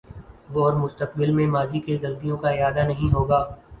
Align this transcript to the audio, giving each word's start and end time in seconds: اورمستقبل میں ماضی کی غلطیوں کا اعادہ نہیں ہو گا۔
اورمستقبل 0.53 1.31
میں 1.31 1.45
ماضی 1.47 1.79
کی 1.79 1.97
غلطیوں 2.01 2.37
کا 2.37 2.49
اعادہ 2.49 2.87
نہیں 2.87 3.13
ہو 3.13 3.29
گا۔ 3.29 3.43